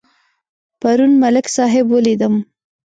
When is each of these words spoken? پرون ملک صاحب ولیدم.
پرون 0.79 1.11
ملک 1.21 1.47
صاحب 1.55 1.85
ولیدم. 1.93 2.33